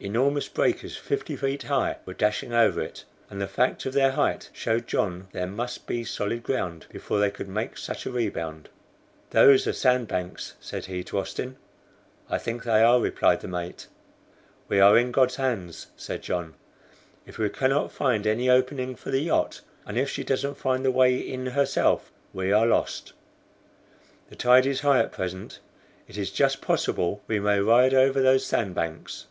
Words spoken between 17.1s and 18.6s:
"If we cannot find any